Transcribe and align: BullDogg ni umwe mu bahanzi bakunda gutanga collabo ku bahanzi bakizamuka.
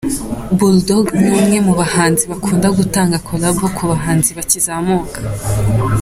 BullDogg 0.59 1.07
ni 1.21 1.27
umwe 1.39 1.57
mu 1.67 1.73
bahanzi 1.79 2.23
bakunda 2.31 2.67
gutanga 2.77 3.17
collabo 3.27 3.63
ku 3.75 3.83
bahanzi 3.91 4.29
bakizamuka. 4.37 5.19